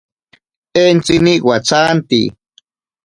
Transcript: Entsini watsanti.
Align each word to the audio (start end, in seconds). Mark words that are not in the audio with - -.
Entsini 0.83 1.33
watsanti. 1.47 2.21